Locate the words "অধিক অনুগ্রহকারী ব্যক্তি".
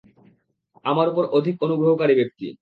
1.37-2.45